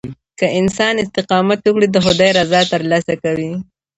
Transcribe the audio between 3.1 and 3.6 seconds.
کوي.